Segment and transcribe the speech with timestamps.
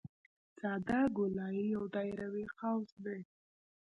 [0.59, 3.19] ساده ګولایي یو دایروي قوس دی